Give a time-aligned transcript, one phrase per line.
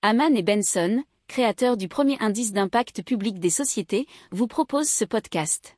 [0.00, 5.76] Haman et Benson, créateurs du premier indice d'impact public des sociétés, vous proposent ce podcast.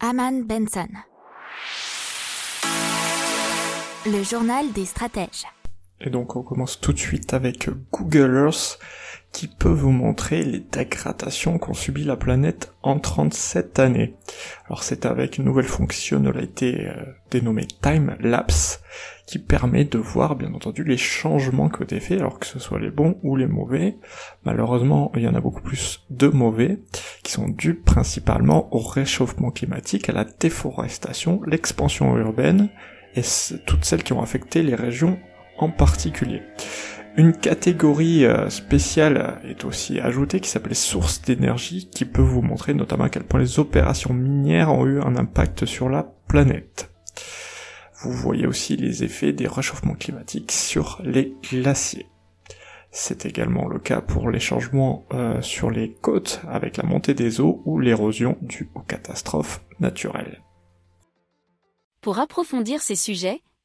[0.00, 0.88] Haman Benson.
[4.06, 5.44] Le journal des stratèges.
[6.00, 8.78] Et donc on commence tout de suite avec Google Earth
[9.32, 14.14] qui peut vous montrer les dégradations qu'ont subi la planète en 37 années.
[14.66, 18.80] Alors c'est avec une nouvelle fonctionnalité euh, dénommée Time Lapse
[19.28, 22.80] qui permet de voir bien entendu les changements que été faits, alors que ce soit
[22.80, 23.98] les bons ou les mauvais.
[24.44, 26.78] Malheureusement, il y en a beaucoup plus de mauvais,
[27.22, 32.70] qui sont dus principalement au réchauffement climatique, à la déforestation, l'expansion urbaine,
[33.16, 33.22] et
[33.66, 35.18] toutes celles qui ont affecté les régions
[35.58, 36.40] en particulier.
[37.18, 42.74] Une catégorie euh, spéciale est aussi ajoutée qui s'appelle sources d'énergie qui peut vous montrer
[42.74, 46.92] notamment à quel point les opérations minières ont eu un impact sur la planète.
[48.00, 52.06] Vous voyez aussi les effets des réchauffements climatiques sur les glaciers.
[52.92, 57.40] C'est également le cas pour les changements euh, sur les côtes avec la montée des
[57.40, 60.40] eaux ou l'érosion due aux catastrophes naturelles.
[62.00, 63.42] Pour approfondir ces sujets,